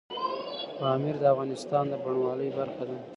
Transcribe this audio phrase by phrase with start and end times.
[0.79, 2.97] پامیر د افغانستان د بڼوالۍ برخه ده.